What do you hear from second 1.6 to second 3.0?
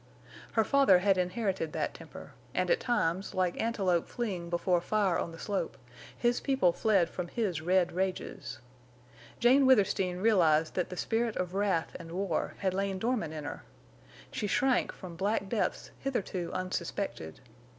that temper; and at